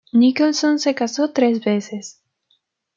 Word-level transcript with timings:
Nicholson 0.13 0.79
se 0.79 0.95
casó 0.95 1.31
tres 1.31 1.63
veces. 1.63 2.23